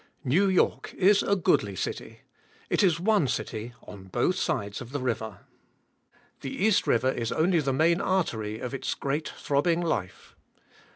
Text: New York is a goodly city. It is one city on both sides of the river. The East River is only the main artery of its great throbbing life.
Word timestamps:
New 0.23 0.49
York 0.49 0.95
is 0.95 1.21
a 1.21 1.35
goodly 1.35 1.75
city. 1.75 2.21
It 2.71 2.81
is 2.81 2.99
one 2.99 3.27
city 3.27 3.75
on 3.83 4.05
both 4.05 4.35
sides 4.35 4.81
of 4.81 4.93
the 4.93 4.99
river. 4.99 5.41
The 6.39 6.49
East 6.55 6.87
River 6.87 7.11
is 7.11 7.31
only 7.31 7.59
the 7.59 7.71
main 7.71 8.01
artery 8.01 8.57
of 8.57 8.73
its 8.73 8.95
great 8.95 9.29
throbbing 9.29 9.79
life. 9.79 10.33